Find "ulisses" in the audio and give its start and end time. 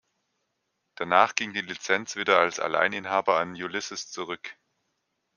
3.53-4.09